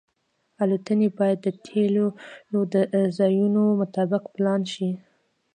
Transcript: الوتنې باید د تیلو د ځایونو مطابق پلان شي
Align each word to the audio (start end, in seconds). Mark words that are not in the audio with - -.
الوتنې 0.61 1.07
باید 1.19 1.37
د 1.41 1.47
تیلو 1.65 2.07
د 2.73 2.75
ځایونو 3.17 3.63
مطابق 3.81 4.23
پلان 4.35 4.61
شي 4.73 4.89